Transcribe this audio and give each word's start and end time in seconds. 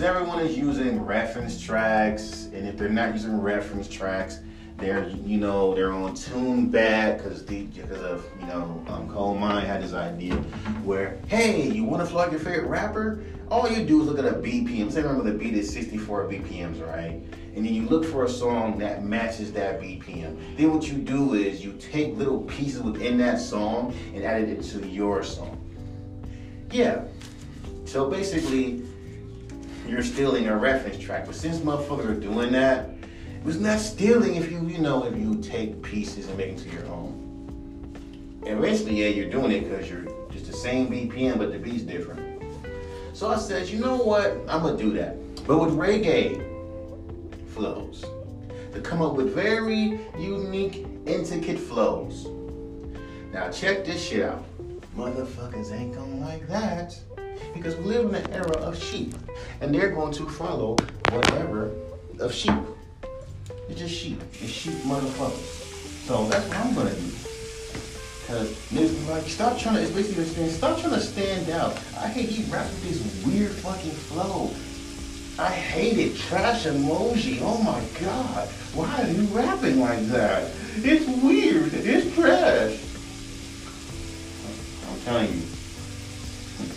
Because 0.00 0.16
everyone 0.16 0.40
is 0.40 0.56
using 0.56 1.04
reference 1.04 1.60
tracks, 1.60 2.48
and 2.54 2.66
if 2.66 2.78
they're 2.78 2.88
not 2.88 3.12
using 3.12 3.38
reference 3.38 3.86
tracks, 3.86 4.38
they're 4.78 5.06
you 5.10 5.36
know 5.36 5.74
they're 5.74 5.92
on 5.92 6.14
Tune 6.14 6.70
Bat 6.70 7.18
because 7.18 7.44
the 7.44 7.64
because 7.64 8.00
of 8.00 8.24
you 8.40 8.46
know 8.46 8.82
um, 8.88 9.10
Cole 9.10 9.34
Mine 9.34 9.66
had 9.66 9.82
this 9.82 9.92
idea 9.92 10.36
where 10.84 11.18
hey 11.26 11.68
you 11.68 11.84
want 11.84 12.08
to 12.08 12.14
like 12.14 12.30
your 12.30 12.40
favorite 12.40 12.68
rapper? 12.68 13.22
All 13.50 13.68
you 13.68 13.84
do 13.84 14.00
is 14.00 14.06
look 14.06 14.18
at 14.18 14.24
a 14.24 14.38
BPM 14.38 14.90
say 14.90 15.02
remember 15.02 15.30
the 15.30 15.36
beat 15.36 15.52
is 15.52 15.70
64 15.70 16.28
BPMs 16.28 16.80
right? 16.90 17.20
And 17.54 17.66
then 17.66 17.74
you 17.74 17.82
look 17.82 18.06
for 18.06 18.24
a 18.24 18.28
song 18.30 18.78
that 18.78 19.04
matches 19.04 19.52
that 19.52 19.82
BPM 19.82 20.56
then 20.56 20.72
what 20.72 20.88
you 20.88 20.94
do 20.94 21.34
is 21.34 21.62
you 21.62 21.74
take 21.74 22.16
little 22.16 22.40
pieces 22.44 22.80
within 22.80 23.18
that 23.18 23.38
song 23.38 23.94
and 24.14 24.24
add 24.24 24.44
it 24.44 24.62
to 24.62 24.88
your 24.88 25.22
song. 25.22 25.58
Yeah. 26.70 27.04
So 27.84 28.08
basically 28.08 28.86
you're 29.86 30.02
stealing 30.02 30.48
a 30.48 30.56
reference 30.56 30.98
track 30.98 31.26
but 31.26 31.34
since 31.34 31.58
motherfuckers 31.58 32.10
are 32.10 32.20
doing 32.20 32.52
that 32.52 32.90
it 33.40 33.46
was 33.46 33.58
not 33.58 33.80
stealing 33.80 34.34
if 34.34 34.52
you, 34.52 34.60
you 34.68 34.76
know, 34.76 35.06
if 35.06 35.16
you 35.16 35.40
take 35.40 35.82
pieces 35.82 36.28
and 36.28 36.36
make 36.36 36.54
them 36.58 36.66
to 36.66 36.76
your 36.76 36.84
own. 36.88 38.42
And 38.46 38.58
eventually, 38.58 39.00
yeah, 39.00 39.08
you're 39.08 39.30
doing 39.30 39.50
it 39.50 39.64
because 39.64 39.88
you're 39.88 40.04
just 40.30 40.44
the 40.44 40.52
same 40.52 40.88
BPM, 40.88 41.38
but 41.38 41.50
the 41.50 41.58
beat's 41.58 41.82
different. 41.82 42.42
So 43.14 43.28
I 43.28 43.38
said, 43.38 43.66
you 43.68 43.80
know 43.80 43.96
what? 43.96 44.32
I'm 44.46 44.60
gonna 44.60 44.76
do 44.76 44.92
that. 44.92 45.16
But 45.46 45.56
with 45.56 45.74
reggae 45.74 46.36
flows. 47.48 48.04
To 48.74 48.80
come 48.82 49.00
up 49.00 49.14
with 49.14 49.34
very 49.34 49.98
unique, 50.18 50.86
intricate 51.06 51.58
flows. 51.58 52.26
Now 53.32 53.50
check 53.50 53.86
this 53.86 54.06
shit 54.06 54.22
out. 54.22 54.44
Motherfuckers 54.94 55.72
ain't 55.72 55.94
gonna 55.94 56.16
like 56.16 56.46
that. 56.48 56.94
Because 57.54 57.76
we 57.76 57.84
live 57.84 58.06
in 58.08 58.14
an 58.14 58.30
era 58.32 58.52
of 58.58 58.82
sheep. 58.82 59.14
And 59.60 59.74
they're 59.74 59.90
going 59.90 60.12
to 60.14 60.26
follow 60.28 60.76
whatever 61.10 61.70
of 62.18 62.32
sheep. 62.32 62.54
It's 63.68 63.78
just 63.78 63.94
sheep. 63.94 64.20
It's 64.40 64.50
sheep 64.50 64.74
motherfuckers. 64.84 65.60
So 66.06 66.26
that's 66.28 66.46
what 66.48 66.56
I'm 66.56 66.74
gonna 66.74 66.94
do. 66.94 67.12
Cause 68.26 68.48
niggas 68.70 69.08
like, 69.08 69.24
stop 69.24 69.58
trying 69.58 69.76
to, 69.76 69.82
it's 69.82 69.90
basically 69.90 70.24
saying, 70.24 70.50
stop 70.50 70.80
trying 70.80 70.94
to 70.94 71.00
stand 71.00 71.50
out. 71.50 71.76
I 71.98 72.06
hate 72.06 72.30
you 72.30 72.44
rap 72.52 72.66
with 72.66 72.82
this 72.82 73.26
weird 73.26 73.50
fucking 73.50 73.90
flow. 73.90 74.50
I 75.38 75.50
hate 75.50 75.98
it. 75.98 76.16
Trash 76.16 76.64
emoji. 76.64 77.38
Oh 77.40 77.62
my 77.62 77.82
god. 78.00 78.48
Why 78.74 79.02
are 79.02 79.10
you 79.10 79.22
rapping 79.34 79.80
like 79.80 80.06
that? 80.08 80.52
It's 80.76 81.06
weird. 81.22 81.72
It's 81.72 82.14
trash. 82.14 82.78
I'm 84.90 85.00
telling 85.02 85.32
you. 85.32 85.42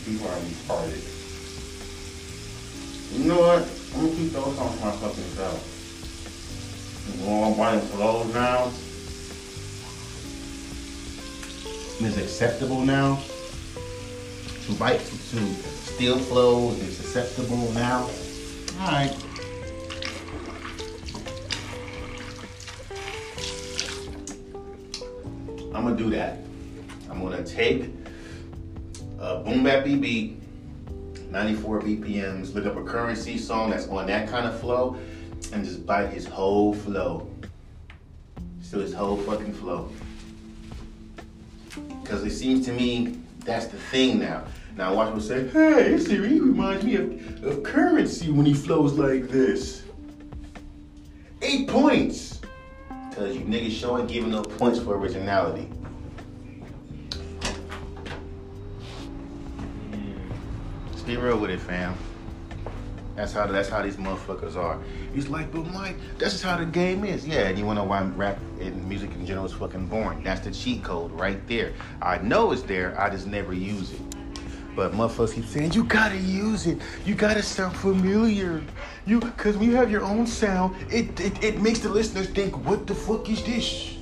People 0.06 0.28
are 0.28 0.40
retarded. 0.40 1.02
You 3.14 3.26
know 3.26 3.40
what? 3.40 3.62
I'm 3.96 4.02
gonna 4.02 4.16
keep 4.16 4.32
those 4.34 4.56
songs 4.56 4.80
for 4.80 4.86
my 4.86 4.92
fucking 4.92 5.24
self. 5.36 5.70
Long 7.26 7.56
body 7.56 7.80
flows 7.80 8.34
now. 8.34 8.72
It's 12.06 12.18
acceptable 12.18 12.82
now. 12.82 13.20
To 14.66 14.74
bite 14.74 15.00
to 15.00 15.54
steal 15.94 16.18
flows 16.18 16.80
is 16.80 17.00
acceptable 17.00 17.72
now. 17.72 18.10
Alright. 18.82 19.16
I'm 25.74 25.84
gonna 25.84 25.96
do 25.96 26.10
that. 26.10 26.40
I'm 27.10 27.22
gonna 27.22 27.44
take 27.44 28.03
a 29.20 29.40
boom 29.40 29.64
bap 29.64 29.84
beat, 29.84 30.42
94 31.30 31.82
BPMs, 31.82 32.54
look 32.54 32.66
up 32.66 32.78
a 32.78 32.84
currency 32.84 33.38
song 33.38 33.72
that's 33.72 33.88
on 33.88 34.08
that 34.08 34.30
kind 34.30 34.46
of 34.46 34.60
flow, 34.60 34.98
and 35.52 35.66
just 35.66 35.86
bite 35.86 36.10
his 36.12 36.26
whole 36.26 36.74
flow. 36.74 37.30
Still 38.62 38.82
his 38.82 38.94
whole 38.94 39.18
fucking 39.18 39.54
flow. 39.54 39.90
Because 42.02 42.24
it 42.24 42.32
seems 42.32 42.66
to 42.66 42.74
me 42.74 43.20
that's 43.46 43.68
the 43.68 43.78
thing 43.78 44.20
now. 44.20 44.46
Now 44.78 44.96
watch 44.96 45.14
him 45.14 45.22
say, 45.22 45.48
hey, 45.50 45.98
Siri 45.98 46.30
he 46.30 46.40
reminds 46.40 46.84
me 46.84 46.96
of, 46.96 47.44
of 47.44 47.64
currency 47.64 48.32
when 48.32 48.46
he 48.46 48.54
flows 48.54 48.94
like 48.94 49.30
this. 49.30 49.84
Eight 51.42 51.68
points. 51.68 52.42
Cause 53.16 53.36
you 53.36 53.42
niggas 53.42 53.72
showing 53.72 54.08
giving 54.08 54.32
no 54.32 54.42
points 54.42 54.80
for 54.80 54.96
originality. 54.98 55.70
Just 61.04 61.18
be 61.18 61.22
real 61.22 61.38
with 61.38 61.50
it, 61.50 61.60
fam. 61.60 61.98
That's 63.18 63.34
how 63.34 63.46
that's 63.46 63.68
how 63.68 63.82
these 63.82 63.98
motherfuckers 63.98 64.56
are. 64.56 64.80
He's 65.14 65.28
like, 65.28 65.52
but 65.52 65.66
Mike, 65.66 65.98
that's 66.18 66.32
just 66.32 66.46
how 66.46 66.56
the 66.56 66.66
game 66.66 67.04
is. 67.04 67.28
Yeah, 67.28 67.50
and 67.50 67.60
you 67.60 67.66
wanna 67.66 67.82
know 67.82 67.88
why 67.88 68.04
rap 68.04 68.40
and 68.62 68.88
music 68.88 69.12
in 69.12 69.26
general 69.26 69.46
is 69.46 69.52
fucking 69.52 69.88
boring. 69.88 70.24
That's 70.24 70.40
the 70.40 70.52
cheat 70.52 70.82
code 70.82 71.12
right 71.12 71.46
there. 71.46 71.74
I 72.02 72.20
know 72.20 72.54
it's 72.54 72.62
there, 72.62 72.98
I 72.98 73.10
just 73.10 73.28
never 73.28 73.52
use 73.52 73.92
it. 73.92 74.00
But 74.78 74.94
motherfuckers 74.94 75.34
keep 75.34 75.44
saying, 75.44 75.74
you 75.74 75.84
gotta 75.84 76.16
use 76.16 76.68
it. 76.68 76.82
You 77.06 77.16
gotta 77.16 77.44
sound 77.44 77.76
familiar. 77.76 78.64
You 79.06 79.20
cause 79.20 79.58
when 79.58 79.70
you 79.70 79.76
have 79.76 79.92
your 79.92 80.04
own 80.06 80.26
sound, 80.26 80.74
it, 80.90 81.20
it, 81.20 81.44
it 81.44 81.62
makes 81.62 81.80
the 81.80 81.90
listeners 81.90 82.30
think, 82.30 82.56
what 82.66 82.88
the 82.88 82.96
fuck 82.96 83.30
is 83.30 83.44
this? 83.44 83.98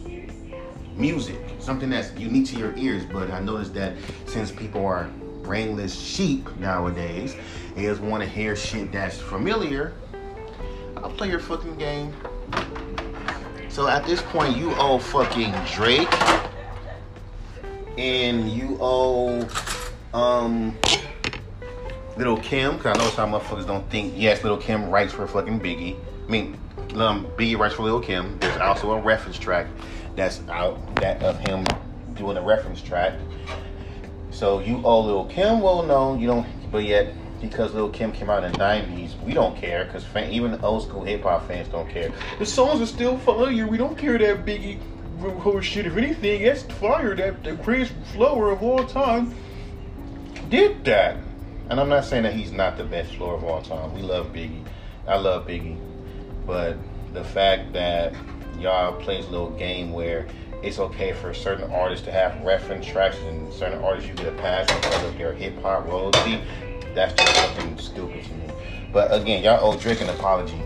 Music. 0.95 1.39
Something 1.57 1.89
that's 1.89 2.13
unique 2.13 2.45
to 2.49 2.57
your 2.57 2.77
ears, 2.77 3.05
but 3.11 3.31
I 3.31 3.39
noticed 3.39 3.73
that 3.73 3.95
since 4.27 4.51
people 4.51 4.85
are 4.85 5.09
brainless 5.43 5.99
sheep 5.99 6.55
nowadays, 6.57 7.35
just 7.75 8.01
want 8.01 8.23
to 8.23 8.29
hear 8.29 8.55
shit 8.55 8.91
that's 8.91 9.17
familiar. 9.17 9.93
I'll 10.97 11.11
play 11.11 11.29
your 11.29 11.39
fucking 11.39 11.77
game. 11.77 12.13
So 13.69 13.87
at 13.87 14.05
this 14.05 14.21
point, 14.21 14.57
you 14.57 14.73
owe 14.75 14.99
fucking 14.99 15.53
Drake, 15.73 16.11
and 17.97 18.51
you 18.51 18.77
owe 18.81 19.47
um 20.13 20.77
Little 22.17 22.37
Kim, 22.37 22.77
cause 22.77 22.97
I 22.97 22.99
know 23.01 23.09
some 23.11 23.31
motherfuckers 23.31 23.65
don't 23.65 23.89
think. 23.89 24.13
Yes, 24.15 24.43
Little 24.43 24.57
Kim 24.57 24.89
writes 24.89 25.13
for 25.13 25.25
fucking 25.25 25.59
Biggie. 25.59 25.97
I 26.27 26.29
mean, 26.29 26.57
um, 26.95 27.25
Biggie 27.37 27.57
writes 27.57 27.75
for 27.75 27.83
Little 27.83 28.01
Kim. 28.01 28.37
There's 28.39 28.57
also 28.57 28.91
a 28.91 28.99
reference 28.99 29.39
track 29.39 29.67
that's 30.15 30.41
out 30.49 30.95
that 30.97 31.23
of 31.23 31.39
him 31.39 31.65
doing 32.15 32.37
a 32.37 32.41
reference 32.41 32.81
track. 32.81 33.13
So 34.31 34.59
you 34.59 34.81
oh, 34.83 34.97
owe 34.97 35.01
Little 35.01 35.25
Kim. 35.25 35.61
Well, 35.61 35.83
known, 35.83 36.19
you 36.19 36.27
don't. 36.27 36.47
But 36.71 36.85
yet, 36.85 37.13
because 37.41 37.73
Little 37.73 37.89
Kim 37.89 38.11
came 38.11 38.29
out 38.29 38.43
in 38.43 38.53
the 38.53 38.57
'90s, 38.57 39.21
we 39.23 39.33
don't 39.33 39.55
care. 39.55 39.85
Cause 39.85 40.03
fan, 40.03 40.31
even 40.31 40.59
old 40.63 40.83
school 40.83 41.03
hip 41.03 41.23
hop 41.23 41.47
fans 41.47 41.67
don't 41.67 41.89
care. 41.89 42.11
The 42.39 42.45
songs 42.45 42.81
are 42.81 42.85
still 42.85 43.17
fire. 43.17 43.67
We 43.67 43.77
don't 43.77 43.97
care 43.97 44.17
that 44.17 44.45
Biggie 44.45 44.79
whole 45.29 45.61
shit. 45.61 45.85
If 45.85 45.97
anything, 45.97 46.43
that's 46.43 46.63
fire. 46.63 47.15
That 47.15 47.43
the 47.43 47.53
greatest 47.53 47.93
flower 48.13 48.51
of 48.51 48.63
all 48.63 48.85
time 48.85 49.33
did 50.49 50.83
that. 50.85 51.17
And 51.69 51.79
I'm 51.79 51.89
not 51.89 52.05
saying 52.05 52.23
that 52.23 52.33
he's 52.33 52.51
not 52.51 52.77
the 52.77 52.83
best 52.83 53.15
floor 53.15 53.35
of 53.35 53.43
all 53.43 53.61
time. 53.61 53.93
We 53.93 54.01
love 54.01 54.33
Biggie. 54.33 54.65
I 55.07 55.17
love 55.17 55.47
Biggie. 55.47 55.77
But 56.45 56.77
the 57.13 57.23
fact 57.23 57.73
that 57.73 58.13
y'all 58.59 58.99
plays 59.01 59.25
a 59.25 59.29
little 59.29 59.51
game 59.51 59.93
where 59.93 60.27
it's 60.63 60.77
okay 60.79 61.13
for 61.13 61.33
certain 61.33 61.71
artists 61.71 62.05
to 62.05 62.11
have 62.11 62.39
reference 62.43 62.85
tracks 62.85 63.17
and 63.19 63.51
certain 63.51 63.83
artists 63.83 64.07
you 64.07 64.15
get 64.15 64.27
a 64.27 64.37
pass 64.37 64.67
because 64.67 65.03
of 65.05 65.17
their 65.17 65.33
hip 65.33 65.59
hop 65.61 65.87
royalty, 65.87 66.41
that's 66.93 67.13
just 67.13 67.35
fucking 67.35 67.77
stupid 67.77 68.23
to 68.23 68.33
me. 68.33 68.47
But 68.93 69.13
again, 69.13 69.43
y'all 69.43 69.59
owe 69.63 69.77
Drake 69.77 70.01
an 70.01 70.09
apology 70.09 70.61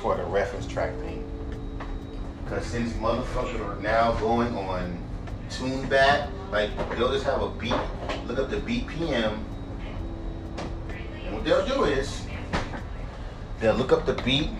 for 0.00 0.16
the 0.16 0.24
reference 0.24 0.66
track 0.66 0.94
thing. 1.00 1.24
Because 2.44 2.64
since 2.66 2.92
motherfuckers 2.94 3.60
are 3.60 3.80
now 3.80 4.12
going 4.14 4.54
on 4.56 4.98
Tune 5.50 5.86
Bat, 5.88 6.30
like 6.50 6.70
they'll 6.96 7.12
just 7.12 7.24
have 7.24 7.42
a 7.42 7.50
beat, 7.50 7.74
look 8.26 8.38
up 8.38 8.50
the 8.50 8.58
BPM, 8.58 9.38
and 11.24 11.34
what 11.34 11.44
they'll 11.44 11.66
do 11.66 11.84
is 11.84 12.26
they'll 13.60 13.74
look 13.74 13.92
up 13.92 14.06
the 14.06 14.14
beat, 14.22 14.50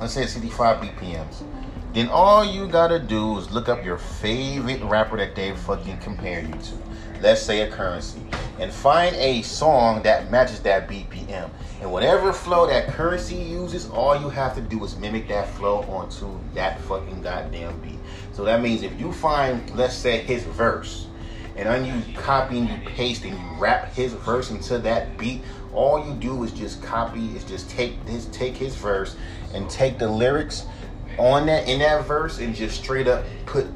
let's 0.00 0.14
say 0.14 0.22
it's 0.22 0.32
65 0.32 0.78
BPMs. 0.78 1.42
Then 1.92 2.08
all 2.08 2.42
you 2.42 2.66
gotta 2.68 2.98
do 2.98 3.36
is 3.36 3.50
look 3.50 3.68
up 3.68 3.84
your 3.84 3.98
favorite 3.98 4.82
rapper 4.82 5.18
that 5.18 5.34
they 5.34 5.54
fucking 5.54 5.98
compare 5.98 6.40
you 6.40 6.52
to. 6.52 6.78
Let's 7.20 7.42
say 7.42 7.60
a 7.60 7.70
currency. 7.70 8.22
And 8.58 8.72
find 8.72 9.14
a 9.16 9.42
song 9.42 10.02
that 10.02 10.30
matches 10.30 10.60
that 10.60 10.88
BPM. 10.88 11.50
And 11.82 11.92
whatever 11.92 12.32
flow 12.32 12.66
that 12.66 12.88
currency 12.88 13.36
uses, 13.36 13.90
all 13.90 14.18
you 14.18 14.30
have 14.30 14.54
to 14.54 14.62
do 14.62 14.82
is 14.84 14.96
mimic 14.96 15.28
that 15.28 15.48
flow 15.50 15.82
onto 15.82 16.40
that 16.54 16.80
fucking 16.82 17.20
goddamn 17.20 17.78
beat. 17.80 17.98
So 18.32 18.42
that 18.44 18.62
means 18.62 18.82
if 18.82 18.98
you 18.98 19.12
find, 19.12 19.68
let's 19.76 19.94
say, 19.94 20.18
his 20.20 20.44
verse, 20.44 21.08
and 21.56 21.68
then 21.68 21.84
you 21.84 22.14
copy 22.16 22.58
and 22.58 22.70
you 22.70 22.88
paste 22.88 23.24
and 23.24 23.38
you 23.38 23.60
rap 23.60 23.92
his 23.92 24.14
verse 24.14 24.50
into 24.50 24.78
that 24.78 25.18
beat, 25.18 25.42
all 25.74 26.06
you 26.06 26.14
do 26.14 26.42
is 26.42 26.52
just 26.52 26.82
copy, 26.82 27.36
is 27.36 27.44
just 27.44 27.68
take 27.68 28.02
this, 28.06 28.26
take 28.26 28.56
his 28.56 28.74
verse 28.76 29.16
and 29.52 29.68
take 29.68 29.98
the 29.98 30.08
lyrics 30.08 30.64
on 31.18 31.46
that 31.46 31.68
in 31.68 31.80
that 31.80 32.04
verse 32.06 32.38
and 32.38 32.54
just 32.54 32.82
straight 32.82 33.08
up 33.08 33.24
put 33.46 33.66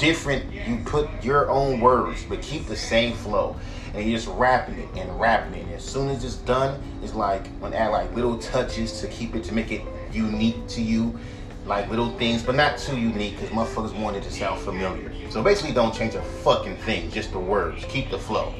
different. 0.00 0.52
You 0.52 0.78
put 0.84 1.08
your 1.22 1.48
own 1.50 1.80
words, 1.80 2.24
but 2.28 2.42
keep 2.42 2.66
the 2.66 2.76
same 2.76 3.14
flow. 3.14 3.54
And 3.94 4.08
you're 4.08 4.18
just 4.18 4.28
rapping 4.28 4.78
it 4.78 4.88
and 4.96 5.20
rapping 5.20 5.54
it. 5.54 5.66
And 5.66 5.74
as 5.74 5.84
soon 5.84 6.08
as 6.08 6.24
it's 6.24 6.36
done, 6.36 6.80
it's 7.02 7.14
like 7.14 7.46
when 7.58 7.74
add 7.74 7.88
like 7.88 8.12
little 8.14 8.38
touches 8.38 9.00
to 9.00 9.08
keep 9.08 9.34
it 9.34 9.44
to 9.44 9.54
make 9.54 9.70
it 9.70 9.82
unique 10.12 10.66
to 10.68 10.82
you. 10.82 11.18
Like 11.66 11.90
little 11.90 12.10
things, 12.16 12.42
but 12.42 12.54
not 12.54 12.78
too 12.78 12.98
unique 12.98 13.38
because 13.38 13.50
motherfuckers 13.50 13.96
want 14.00 14.16
it 14.16 14.22
to 14.22 14.32
sound 14.32 14.60
familiar. 14.62 15.12
So 15.30 15.42
basically 15.42 15.72
don't 15.72 15.94
change 15.94 16.14
a 16.14 16.22
fucking 16.22 16.76
thing, 16.78 17.10
just 17.10 17.32
the 17.32 17.38
words. 17.38 17.84
Keep 17.84 18.10
the 18.10 18.18
flow. 18.18 18.54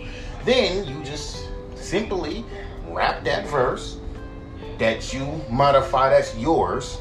Then 0.44 0.86
you 0.86 1.02
just 1.02 1.48
simply 1.74 2.44
rap 2.88 3.24
that 3.24 3.46
verse 3.48 3.96
that 4.78 5.12
you 5.14 5.42
modify 5.48 6.10
that's 6.10 6.36
yours 6.36 6.98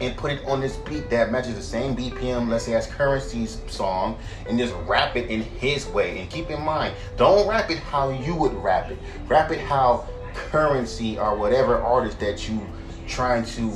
and 0.00 0.16
put 0.16 0.32
it 0.32 0.44
on 0.46 0.60
this 0.60 0.76
beat 0.76 1.10
that 1.10 1.30
matches 1.30 1.54
the 1.54 1.62
same 1.62 1.94
BPM, 1.94 2.48
let's 2.48 2.64
say 2.64 2.74
as 2.74 2.86
Currency's 2.86 3.60
song, 3.68 4.18
and 4.48 4.58
just 4.58 4.74
rap 4.86 5.16
it 5.16 5.30
in 5.30 5.42
his 5.42 5.86
way. 5.88 6.18
And 6.18 6.30
keep 6.30 6.50
in 6.50 6.62
mind, 6.62 6.94
don't 7.16 7.46
rap 7.46 7.70
it 7.70 7.78
how 7.78 8.10
you 8.10 8.34
would 8.34 8.54
rap 8.54 8.90
it. 8.90 8.98
Rap 9.26 9.50
it 9.50 9.60
how 9.60 10.08
Currency 10.34 11.18
or 11.18 11.36
whatever 11.36 11.78
artist 11.78 12.18
that 12.20 12.48
you 12.48 12.66
trying 13.06 13.44
to 13.44 13.72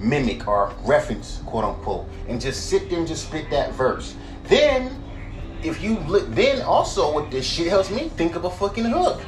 mimic 0.00 0.48
or 0.48 0.74
reference, 0.84 1.42
quote 1.46 1.64
unquote, 1.64 2.08
and 2.28 2.40
just 2.40 2.68
sit 2.68 2.88
there 2.90 2.98
and 2.98 3.06
just 3.06 3.28
spit 3.28 3.48
that 3.50 3.72
verse. 3.74 4.16
Then, 4.44 5.02
if 5.62 5.82
you 5.82 5.98
look, 6.00 6.28
then 6.34 6.62
also 6.62 7.12
what 7.12 7.30
this 7.30 7.46
shit 7.46 7.68
helps 7.68 7.90
me 7.90 8.08
think 8.08 8.34
of 8.34 8.44
a 8.44 8.50
fucking 8.50 8.86
hook. 8.86 9.22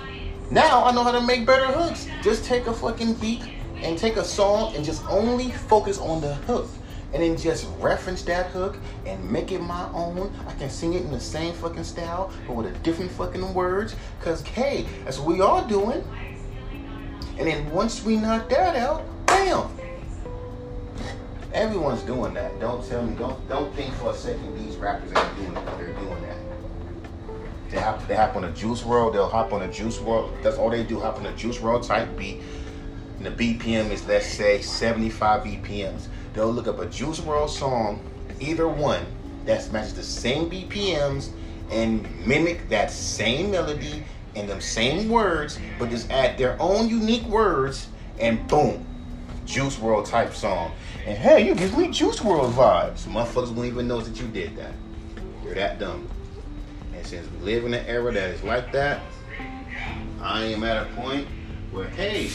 Now 0.50 0.84
I 0.84 0.92
know 0.92 1.04
how 1.04 1.12
to 1.12 1.20
make 1.20 1.46
better 1.46 1.66
hooks. 1.66 2.08
Just 2.22 2.44
take 2.44 2.66
a 2.66 2.72
fucking 2.72 3.14
beat 3.14 3.42
and 3.82 3.98
take 3.98 4.16
a 4.16 4.24
song 4.24 4.74
and 4.74 4.84
just 4.84 5.04
only 5.08 5.50
focus 5.50 5.98
on 5.98 6.20
the 6.20 6.34
hook. 6.34 6.68
And 7.12 7.22
then 7.22 7.36
just 7.36 7.68
reference 7.78 8.22
that 8.22 8.46
hook 8.46 8.78
and 9.04 9.30
make 9.30 9.52
it 9.52 9.60
my 9.60 9.86
own. 9.92 10.32
I 10.46 10.54
can 10.54 10.70
sing 10.70 10.94
it 10.94 11.02
in 11.02 11.10
the 11.10 11.20
same 11.20 11.52
fucking 11.52 11.84
style, 11.84 12.32
but 12.46 12.54
with 12.54 12.74
a 12.74 12.78
different 12.78 13.10
fucking 13.10 13.52
words. 13.52 13.94
Cause 14.22 14.40
hey, 14.42 14.86
that's 15.04 15.18
what 15.18 15.28
we 15.28 15.42
all 15.42 15.62
doing. 15.66 16.02
And 17.38 17.46
then 17.46 17.70
once 17.70 18.02
we 18.02 18.16
knock 18.16 18.48
that 18.48 18.76
out, 18.76 19.04
bam. 19.26 19.68
Everyone's 21.52 22.00
doing 22.02 22.32
that. 22.32 22.58
Don't 22.60 22.86
tell 22.88 23.02
me, 23.02 23.14
don't 23.14 23.46
don't 23.46 23.74
think 23.74 23.92
for 23.96 24.12
a 24.12 24.14
second 24.14 24.56
these 24.58 24.76
rappers 24.76 25.12
ain't 25.14 25.36
doing 25.36 25.54
it. 25.54 25.78
They're 25.78 25.92
doing 25.92 26.22
that. 26.22 26.36
They 27.68 27.78
hop, 27.78 28.06
they 28.06 28.14
hop 28.14 28.36
on 28.36 28.44
a 28.44 28.52
Juice 28.52 28.82
WRLD. 28.82 29.12
They'll 29.12 29.28
hop 29.28 29.52
on 29.52 29.62
a 29.62 29.70
Juice 29.70 29.98
WRLD. 29.98 30.42
That's 30.42 30.56
all 30.56 30.70
they 30.70 30.82
do. 30.82 31.00
Hop 31.00 31.18
on 31.18 31.26
a 31.26 31.36
Juice 31.36 31.58
WRLD 31.58 31.86
type 31.86 32.16
beat. 32.16 32.40
And 33.22 33.38
the 33.38 33.54
BPM 33.54 33.90
is 33.90 34.04
let's 34.06 34.26
say 34.26 34.60
75 34.60 35.44
BPMs. 35.44 36.08
They'll 36.34 36.50
look 36.50 36.66
up 36.66 36.80
a 36.80 36.86
Juice 36.86 37.20
WRLD 37.20 37.50
song, 37.50 38.04
either 38.40 38.66
one 38.66 39.06
that 39.44 39.70
matches 39.70 39.94
the 39.94 40.02
same 40.02 40.50
BPMs 40.50 41.30
and 41.70 42.26
mimic 42.26 42.68
that 42.68 42.90
same 42.90 43.52
melody 43.52 44.02
and 44.34 44.48
them 44.48 44.60
same 44.60 45.08
words, 45.08 45.60
but 45.78 45.90
just 45.90 46.10
add 46.10 46.36
their 46.36 46.60
own 46.60 46.88
unique 46.88 47.22
words 47.26 47.88
and 48.18 48.44
boom, 48.48 48.84
Juice 49.46 49.76
WRLD 49.76 50.08
type 50.08 50.34
song. 50.34 50.72
And 51.06 51.16
hey, 51.16 51.46
you 51.46 51.54
give 51.54 51.78
me 51.78 51.92
Juice 51.92 52.18
WRLD 52.18 52.52
vibes. 52.54 53.04
Motherfuckers 53.04 53.54
won't 53.54 53.68
even 53.68 53.86
know 53.86 54.00
that 54.00 54.20
you 54.20 54.26
did 54.28 54.56
that. 54.56 54.72
You're 55.44 55.54
that 55.54 55.78
dumb. 55.78 56.08
And 56.92 57.06
since 57.06 57.30
we 57.30 57.38
live 57.52 57.66
in 57.66 57.74
an 57.74 57.86
era 57.86 58.12
that 58.12 58.30
is 58.30 58.42
like 58.42 58.72
that, 58.72 59.00
I 60.20 60.44
am 60.46 60.64
at 60.64 60.88
a 60.88 60.90
point 60.96 61.28
where, 61.70 61.88
hey, 61.88 62.28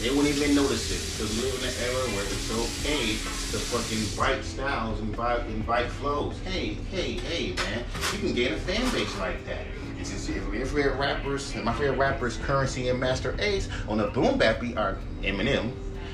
they 0.00 0.10
won't 0.10 0.26
even 0.26 0.54
notice 0.54 0.90
it 0.90 1.00
because 1.16 1.34
we 1.36 1.42
live 1.42 1.62
in 1.62 1.68
an 1.68 1.74
era 1.88 2.04
where 2.14 2.24
it's 2.24 2.50
okay 2.52 3.12
to 3.50 3.58
fucking 3.58 4.16
bite 4.16 4.44
styles 4.44 5.00
and 5.00 5.08
invite, 5.08 5.46
invite 5.46 5.86
flows. 5.86 6.38
Hey, 6.44 6.74
hey, 6.90 7.12
hey, 7.12 7.54
man, 7.54 7.84
you 8.12 8.18
can 8.18 8.34
gain 8.34 8.52
a 8.52 8.56
fan 8.56 8.82
base 8.92 9.18
like 9.18 9.44
that. 9.46 9.64
If 9.98 10.28
your 10.28 10.66
favorite 10.66 10.98
rappers, 10.98 11.54
my 11.56 11.72
favorite 11.72 11.98
rappers, 11.98 12.36
Currency 12.38 12.90
and 12.90 13.00
Masta 13.00 13.34
Ace, 13.38 13.68
on 13.88 13.98
the 13.98 14.08
Boom 14.08 14.38
Bap 14.38 14.62
are 14.76 14.98
Eminem. 15.22 15.72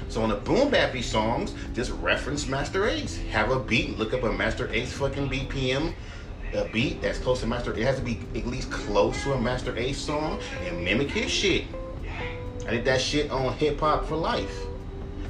So 0.09 0.23
on 0.23 0.29
the 0.29 0.37
Boom 0.37 0.71
Bappy 0.71 1.03
songs, 1.03 1.55
just 1.75 1.91
reference 1.93 2.47
Masta 2.47 2.87
Ace. 2.87 3.17
Have 3.31 3.51
a 3.51 3.59
beat, 3.59 3.99
look 3.99 4.15
up 4.15 4.23
a 4.23 4.33
Masta 4.33 4.71
Ace 4.73 4.93
fucking 4.93 5.29
BPM 5.29 5.95
a 6.55 6.69
beat 6.69 7.01
that's 7.01 7.19
close 7.19 7.41
to 7.41 7.47
Master. 7.47 7.73
It 7.73 7.85
has 7.85 7.97
to 7.97 8.03
be 8.03 8.21
at 8.35 8.47
least 8.47 8.71
close 8.71 9.23
to 9.23 9.33
a 9.33 9.41
Masta 9.41 9.77
Ace 9.79 9.99
song 9.99 10.39
and 10.67 10.85
mimic 10.85 11.11
his 11.11 11.31
shit. 11.31 11.65
I 12.67 12.71
did 12.71 12.85
that 12.85 13.01
shit 13.01 13.31
on 13.31 13.53
Hip 13.55 13.81
Hop 13.81 14.07
for 14.07 14.17
Life. 14.17 14.67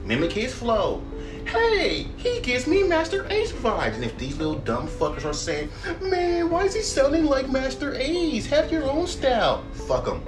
Mimic 0.05 0.32
his 0.32 0.55
flow. 0.55 1.02
Hey, 1.46 2.06
he 2.17 2.40
gives 2.40 2.67
me 2.67 2.82
Masta 2.82 3.26
Ace 3.32 3.52
vibes. 3.52 3.94
And 3.94 4.05
if 4.05 4.17
these 4.19 4.37
little 4.37 4.56
dumb 4.56 4.87
fuckers 4.87 5.25
are 5.25 5.32
saying, 5.32 5.70
man, 6.00 6.50
why 6.50 6.64
is 6.64 6.75
he 6.75 6.82
sounding 6.82 7.25
like 7.25 7.49
Masta 7.49 7.99
Ace? 8.00 8.46
Have 8.46 8.70
your 8.70 8.84
own 8.84 9.06
style. 9.06 9.64
Fuck 9.73 10.05
them. 10.05 10.23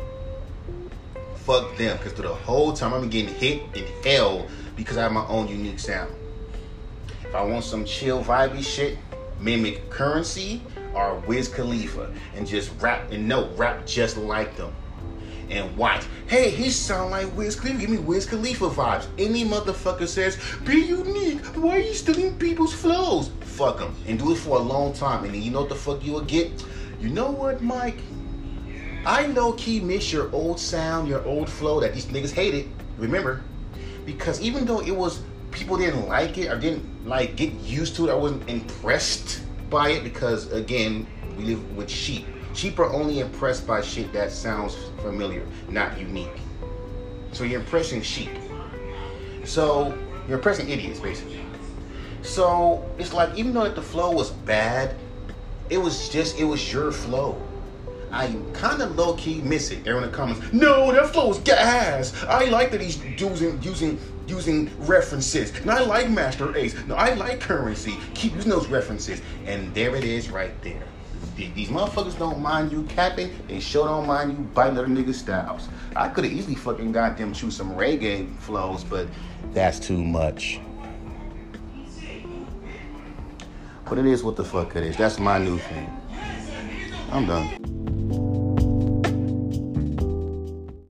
Fuck 1.37 1.77
them. 1.77 1.97
Because 1.99 2.12
through 2.12 2.29
the 2.29 2.35
whole 2.35 2.73
time 2.73 2.95
I'm 2.95 3.09
getting 3.09 3.35
hit 3.35 3.62
in 3.75 3.85
hell 4.03 4.47
because 4.77 4.97
I 4.97 5.03
have 5.03 5.12
my 5.12 5.27
own 5.27 5.49
unique 5.49 5.79
sound. 5.79 6.12
If 7.23 7.35
I 7.35 7.43
want 7.43 7.65
some 7.65 7.85
chill, 7.85 8.23
vibey 8.23 8.62
shit, 8.62 8.99
mimic 9.41 9.91
Currency 9.91 10.62
or 10.95 11.17
Wiz 11.27 11.49
Khalifa 11.49 12.12
and 12.35 12.47
just 12.47 12.71
rap 12.81 13.11
and 13.11 13.29
no 13.29 13.50
rap 13.57 13.87
just 13.87 14.17
like 14.17 14.57
them. 14.57 14.75
And 15.50 15.76
watch. 15.76 16.05
Hey, 16.26 16.50
he 16.50 16.70
sound 16.70 17.11
like 17.11 17.35
Wiz 17.37 17.55
Khalifa. 17.55 17.79
Give 17.79 17.91
me 17.91 17.99
Wiz 17.99 18.26
Khalifa 18.26 18.70
vibes. 18.70 19.06
Any 19.19 19.44
motherfucker 19.44 20.08
says, 20.08 20.38
be 20.64 20.76
unique. 20.81 21.44
Why 21.56 21.76
are 21.76 21.81
you 21.81 21.94
stealing 21.94 22.37
people's 22.38 22.73
flows? 22.73 23.31
Fuck 23.41 23.79
them. 23.79 23.94
And 24.06 24.19
do 24.19 24.32
it 24.32 24.38
for 24.38 24.56
a 24.56 24.62
long 24.62 24.93
time. 24.93 25.25
And 25.25 25.35
then 25.35 25.43
you 25.43 25.50
know 25.50 25.61
what 25.61 25.69
the 25.69 25.75
fuck 25.75 26.05
you 26.05 26.12
will 26.12 26.25
get? 26.25 26.64
You 27.00 27.08
know 27.11 27.31
what, 27.31 27.62
Mike? 27.62 27.99
I 29.06 29.26
low 29.26 29.52
key 29.52 29.81
miss 29.81 30.12
your 30.12 30.32
old 30.35 30.58
sound, 30.58 31.08
your 31.08 31.23
old 31.25 31.50
flow 31.50 31.79
that 31.81 31.93
these 31.93 32.06
niggas 32.06 32.32
hated. 32.32 32.70
Remember? 32.97 33.43
Because 34.06 34.40
even 34.40 34.64
though 34.64 34.81
it 34.81 34.94
was 34.97 35.20
people 35.50 35.76
didn't 35.76 36.08
like 36.08 36.38
it 36.38 36.49
or 36.49 36.58
didn't 36.58 37.06
like 37.06 37.37
get 37.37 37.52
used 37.52 37.97
to 37.97 38.08
it, 38.08 38.11
I 38.11 38.14
wasn't 38.14 38.49
impressed 38.49 39.43
by 39.69 39.90
it 39.90 40.05
because 40.05 40.50
again, 40.52 41.06
we 41.37 41.44
live 41.44 41.76
with 41.76 41.90
sheep. 41.90 42.26
Sheep 42.55 42.79
are 42.79 42.93
only 42.93 43.19
impressed 43.19 43.67
by 43.67 43.83
shit 43.83 44.12
that 44.12 44.31
sounds 44.31 44.77
familiar, 45.03 45.45
not 45.69 45.99
unique. 45.99 46.39
So 47.33 47.43
you're 47.43 47.61
impressing 47.61 48.01
sheep. 48.01 48.31
So 49.45 49.99
you're 50.29 50.37
impressing 50.37 50.69
idiots, 50.69 51.01
basically. 51.01 51.41
So 52.23 52.89
it's 52.97 53.12
like 53.12 53.37
even 53.37 53.53
though 53.53 53.69
the 53.69 53.83
flow 53.83 54.12
was 54.12 54.31
bad, 54.31 54.95
it 55.69 55.79
was 55.79 56.09
just 56.09 56.39
it 56.39 56.45
was 56.45 56.73
your 56.73 56.93
flow. 56.93 57.41
I 58.12 58.37
kind 58.52 58.81
of 58.81 58.95
low 58.95 59.17
key 59.17 59.40
miss 59.43 59.73
it. 59.73 59.78
Everyone 59.81 60.05
in 60.05 60.11
the 60.12 60.17
comments, 60.17 60.52
no, 60.52 60.93
that 60.93 61.11
flow 61.11 61.33
is 61.33 61.38
gas. 61.38 62.14
I 62.25 62.45
like 62.45 62.71
that 62.71 62.81
he's 62.81 63.05
using 63.21 63.61
using 63.62 63.99
using 64.28 64.71
references. 64.87 65.50
And 65.59 65.71
I 65.71 65.81
like 65.81 66.09
Masta 66.09 66.55
Ace. 66.57 66.76
No, 66.87 66.95
I 66.95 67.14
like 67.14 67.40
currency. 67.40 67.97
Keep 68.14 68.37
using 68.37 68.50
those 68.50 68.69
references. 68.69 69.21
And 69.45 69.75
there 69.75 69.97
it 69.97 70.05
is 70.05 70.31
right 70.31 70.55
there. 70.62 70.85
These 71.37 71.69
motherfuckers 71.69 72.17
don't 72.17 72.41
mind 72.41 72.71
you 72.71 72.85
capping. 72.85 73.31
They 73.49 73.59
sure 73.59 73.87
don't 73.87 74.07
mind 74.07 74.33
you 74.33 74.45
biting 74.55 74.79
other 74.79 74.87
niggas' 74.87 75.14
styles. 75.14 75.69
I 75.97 76.09
could 76.09 76.25
have 76.25 76.33
easily 76.33 76.55
fucking 76.55 76.93
got 76.93 77.17
them 77.17 77.33
choose 77.33 77.57
some 77.57 77.75
reggae 77.75 78.37
flows, 78.38 78.85
but 78.85 79.09
that's 79.53 79.81
too 79.81 80.03
much. 80.03 80.61
But 83.88 83.99
it 83.99 84.07
is 84.07 84.23
what 84.23 84.37
the 84.37 84.45
fuck 84.45 84.76
it 84.76 84.85
is. 84.85 84.97
That's 84.97 85.19
my 85.19 85.38
new 85.38 85.59
thing. 85.59 85.91
I'm 87.11 87.26
done. 87.26 87.63